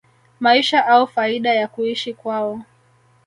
[0.39, 2.61] maisha au faida ya kuishi kwao